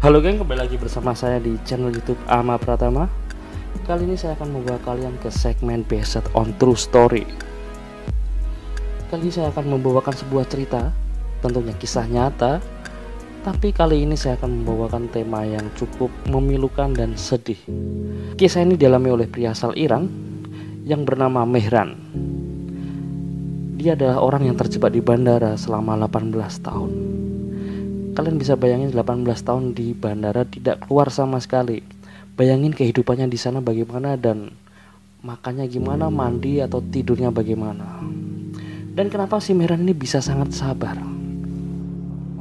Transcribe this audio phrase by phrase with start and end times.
[0.00, 3.04] Halo geng, kembali lagi bersama saya di channel YouTube Ama Pratama.
[3.84, 7.28] Kali ini saya akan membawa kalian ke segmen Based on True Story.
[9.12, 10.88] Kali ini saya akan membawakan sebuah cerita,
[11.44, 12.64] tentunya kisah nyata,
[13.44, 17.60] tapi kali ini saya akan membawakan tema yang cukup memilukan dan sedih.
[18.40, 20.08] Kisah ini dialami oleh pria asal Iran
[20.88, 21.92] yang bernama Mehran.
[23.76, 26.32] Dia adalah orang yang terjebak di bandara selama 18
[26.64, 27.20] tahun.
[28.20, 31.80] Kalian bisa bayangin 18 tahun di bandara tidak keluar sama sekali.
[32.36, 34.52] Bayangin kehidupannya di sana bagaimana dan
[35.24, 38.04] makannya gimana, mandi atau tidurnya bagaimana.
[38.92, 41.00] Dan kenapa si Mehran ini bisa sangat sabar?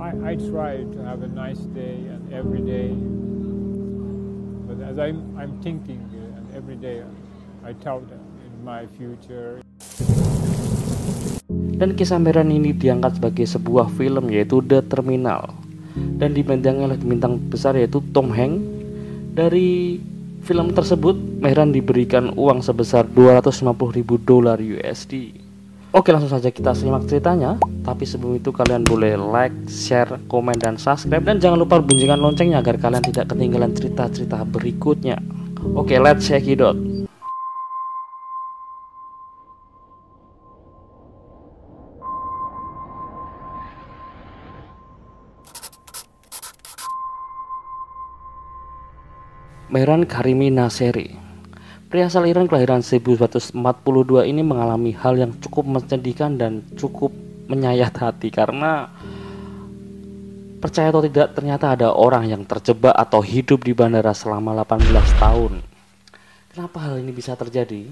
[0.04, 2.92] I, I try to have a nice day and every day,
[4.68, 7.08] but as I'm, I'm thinking uh, and every day
[7.64, 9.64] I thought in my future.
[11.80, 15.69] Dan kisah Mehran ini diangkat sebagai sebuah film yaitu The Terminal
[16.20, 18.62] dan dibintangi oleh bintang besar yaitu Tom Hanks.
[19.30, 20.02] Dari
[20.44, 25.48] film tersebut Mehran diberikan uang sebesar 250 ribu dolar USD.
[25.90, 30.78] Oke langsung saja kita simak ceritanya Tapi sebelum itu kalian boleh like, share, komen, dan
[30.78, 35.18] subscribe Dan jangan lupa bunyikan loncengnya agar kalian tidak ketinggalan cerita-cerita berikutnya
[35.74, 36.78] Oke let's check it out
[49.70, 51.14] Mehran Karimi Naseri
[51.90, 53.54] Pria asal Iran kelahiran 1942
[54.26, 57.14] ini mengalami hal yang cukup menyedihkan dan cukup
[57.50, 58.90] menyayat hati karena
[60.62, 65.54] percaya atau tidak ternyata ada orang yang terjebak atau hidup di bandara selama 18 tahun.
[66.54, 67.90] Kenapa hal ini bisa terjadi?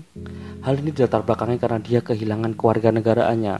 [0.61, 3.55] Hal ini dilatar belakangnya karena dia kehilangan keluarga negaraannya.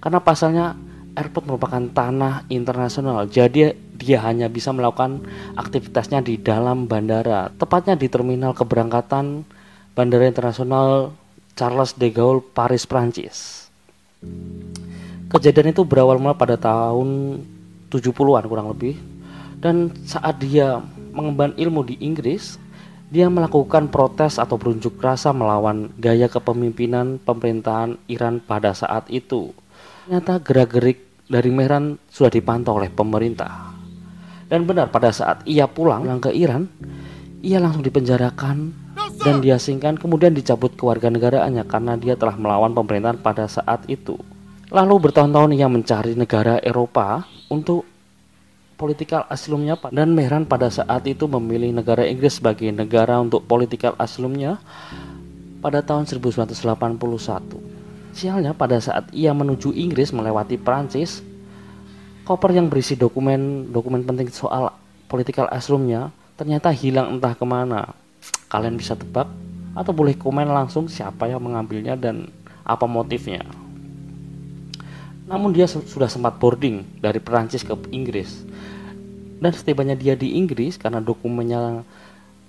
[0.00, 0.72] Karena pasalnya
[1.16, 5.22] airport merupakan tanah internasional, jadi dia hanya bisa melakukan
[5.54, 9.46] aktivitasnya di dalam bandara, tepatnya di terminal keberangkatan
[9.92, 11.12] Bandara Internasional
[11.52, 13.68] Charles de Gaulle, Paris, Prancis.
[15.28, 17.40] Kejadian itu berawal mula pada tahun
[17.92, 18.96] 70-an kurang lebih.
[19.60, 20.80] Dan saat dia
[21.12, 22.56] mengemban ilmu di Inggris,
[23.12, 29.52] dia melakukan protes atau berunjuk rasa melawan gaya kepemimpinan pemerintahan Iran pada saat itu.
[30.08, 30.98] Ternyata gerak-gerik
[31.28, 33.71] dari Mehran sudah dipantau oleh pemerintah.
[34.52, 36.68] Dan benar pada saat ia pulang ke Iran,
[37.40, 38.76] ia langsung dipenjarakan
[39.24, 44.20] dan diasingkan kemudian dicabut kewarganegaraannya karena dia telah melawan pemerintahan pada saat itu.
[44.68, 47.88] Lalu bertahun-tahun ia mencari negara Eropa untuk
[48.76, 54.60] politikal asylumnya dan Mehran pada saat itu memilih negara Inggris sebagai negara untuk politikal asylumnya
[55.64, 56.52] pada tahun 1981.
[58.12, 61.24] Sialnya pada saat ia menuju Inggris melewati Prancis,
[62.22, 64.70] koper yang berisi dokumen-dokumen penting soal
[65.10, 67.92] politikal asylumnya ternyata hilang entah ke mana
[68.48, 69.28] kalian bisa tebak
[69.72, 72.28] atau boleh komen langsung siapa yang mengambilnya dan
[72.62, 73.42] apa motifnya.
[75.24, 78.44] Namun dia sudah sempat boarding dari Perancis ke Inggris.
[79.42, 81.82] Dan setibanya dia di Inggris karena dokumennya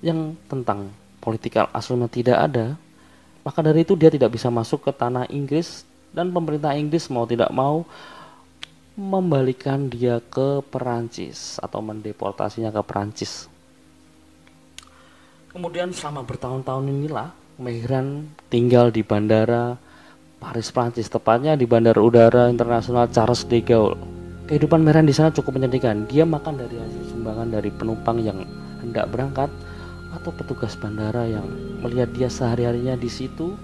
[0.04, 0.92] yang tentang
[1.24, 2.76] politikal aslinya tidak ada,
[3.42, 7.50] maka dari itu dia tidak bisa masuk ke tanah Inggris dan pemerintah Inggris mau tidak
[7.50, 7.88] mau
[8.94, 13.50] membalikan dia ke Perancis atau mendeportasinya ke Perancis.
[15.50, 17.30] Kemudian selama bertahun-tahun inilah
[17.62, 19.78] Mehran tinggal di bandara
[20.42, 23.96] Paris Prancis, tepatnya di Bandara Udara Internasional Charles de Gaulle.
[24.50, 26.04] Kehidupan Mehran di sana cukup menyedihkan.
[26.10, 28.44] Dia makan dari hasil sumbangan dari penumpang yang
[28.84, 29.48] hendak berangkat
[30.12, 31.48] atau petugas bandara yang
[31.80, 33.56] melihat dia sehari-harinya di situ.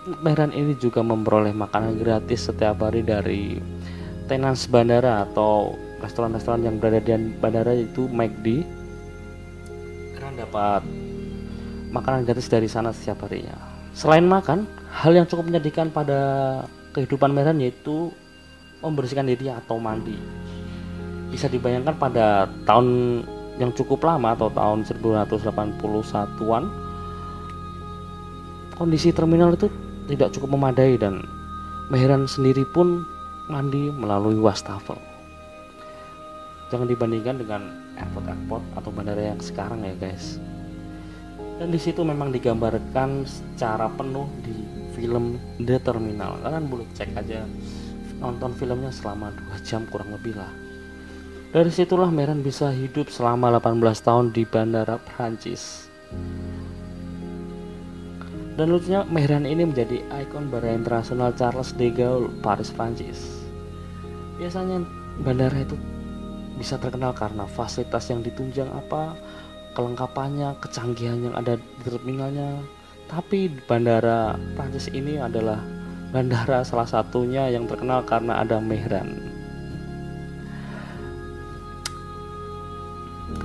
[0.00, 3.60] Mehran ini juga memperoleh makanan gratis setiap hari dari
[4.32, 8.64] tenans bandara atau restoran-restoran yang berada di bandara itu McD
[10.16, 10.80] karena dapat
[11.92, 13.52] makanan gratis dari sana setiap harinya.
[13.92, 16.64] Selain makan, hal yang cukup menyedihkan pada
[16.96, 18.08] kehidupan Meran yaitu
[18.80, 20.16] membersihkan diri atau mandi.
[21.28, 23.20] Bisa dibayangkan pada tahun
[23.60, 26.64] yang cukup lama atau tahun 1981-an
[28.80, 29.68] kondisi terminal itu
[30.10, 31.22] tidak cukup memadai dan
[31.90, 33.02] Meheran sendiri pun
[33.50, 34.94] mandi melalui wastafel.
[36.70, 37.66] Jangan dibandingkan dengan
[37.98, 40.38] airport-airport atau bandara yang sekarang ya guys.
[41.58, 44.54] Dan di situ memang digambarkan secara penuh di
[44.94, 46.38] film The Terminal.
[46.46, 47.42] Kalian boleh cek aja
[48.22, 50.54] nonton filmnya selama 2 jam kurang lebih lah.
[51.50, 55.90] Dari situlah Meran bisa hidup selama 18 tahun di bandara Prancis
[58.58, 63.44] dan lucunya Mehran ini menjadi ikon bandara internasional Charles de Gaulle Paris Prancis
[64.40, 64.82] biasanya
[65.22, 65.76] bandara itu
[66.56, 69.16] bisa terkenal karena fasilitas yang ditunjang apa
[69.74, 72.60] kelengkapannya kecanggihan yang ada di terminalnya
[73.10, 75.58] tapi bandara Prancis ini adalah
[76.10, 79.30] bandara salah satunya yang terkenal karena ada Mehran.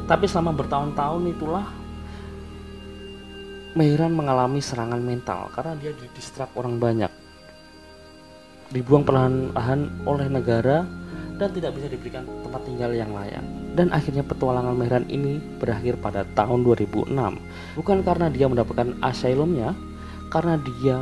[0.05, 1.65] Tapi selama bertahun-tahun itulah
[3.75, 7.11] Mehran mengalami serangan mental karena dia didistrak orang banyak.
[8.71, 10.87] Dibuang perlahan-lahan oleh negara
[11.35, 13.43] dan tidak bisa diberikan tempat tinggal yang layak.
[13.75, 17.11] Dan akhirnya petualangan Mehran ini berakhir pada tahun 2006.
[17.75, 19.75] Bukan karena dia mendapatkan asylumnya,
[20.31, 20.97] karena dia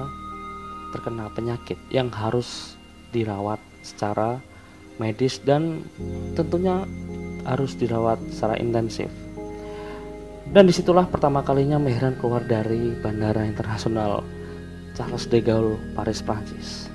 [0.98, 2.74] terkena penyakit yang harus
[3.14, 4.42] dirawat secara
[4.98, 5.86] medis dan
[6.34, 6.90] tentunya
[7.46, 9.10] harus dirawat secara intensif.
[10.54, 14.22] Dan di situlah pertama kalinya Mehran keluar dari Bandara Internasional
[14.94, 16.94] Charles de Gaulle, Paris, Prancis.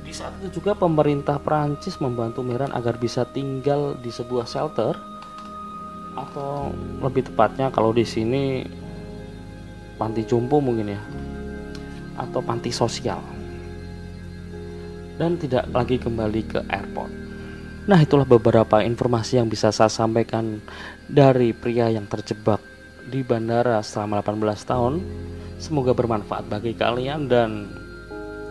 [0.00, 4.96] Di saat itu juga pemerintah Prancis membantu Mehran agar bisa tinggal di sebuah shelter
[6.16, 6.72] atau
[7.04, 8.64] lebih tepatnya kalau di sini
[10.00, 11.02] panti jompo mungkin ya
[12.16, 13.20] atau panti sosial
[15.20, 17.12] dan tidak lagi kembali ke airport.
[17.84, 20.64] Nah, itulah beberapa informasi yang bisa saya sampaikan
[21.04, 22.73] dari pria yang terjebak
[23.08, 24.94] di bandara selama 18 tahun.
[25.60, 27.70] Semoga bermanfaat bagi kalian dan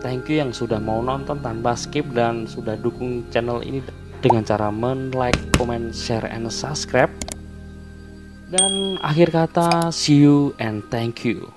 [0.04, 3.84] thank you yang sudah mau nonton tanpa skip dan sudah dukung channel ini
[4.24, 7.12] dengan cara men like, comment, share, and subscribe.
[8.48, 11.50] Dan akhir kata, see you and thank you.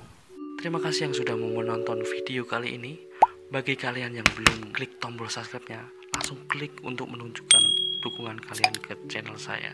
[0.60, 3.00] Terima kasih yang sudah mau menonton video kali ini.
[3.48, 7.64] Bagi kalian yang belum klik tombol subscribe-nya, langsung klik untuk menunjukkan
[8.04, 9.72] dukungan kalian ke channel saya.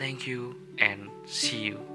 [0.00, 1.93] Thank you and see you.